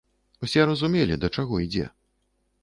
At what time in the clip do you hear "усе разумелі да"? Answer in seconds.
0.47-1.31